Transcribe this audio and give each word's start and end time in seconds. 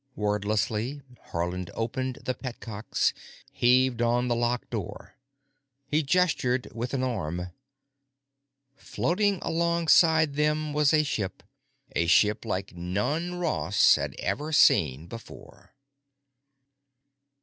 Wordlessly 0.15 1.03
Haarland 1.27 1.69
opened 1.75 2.15
the 2.25 2.33
pet 2.33 2.59
cocks, 2.59 3.13
heaved 3.51 4.01
on 4.01 4.29
the 4.29 4.35
lock 4.35 4.67
door. 4.71 5.15
He 5.85 6.01
gestured 6.01 6.67
with 6.73 6.95
an 6.95 7.03
arm. 7.03 7.51
Floating 8.75 9.37
alongside 9.43 10.33
them 10.33 10.73
was 10.73 10.91
a 10.91 11.03
ship, 11.03 11.43
a 11.95 12.07
ship 12.07 12.45
like 12.45 12.75
none 12.75 13.35
Ross 13.35 13.93
had 13.93 14.15
ever 14.17 14.51
seen 14.51 15.05
before. 15.05 15.75